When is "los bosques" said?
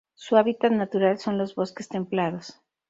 1.37-1.87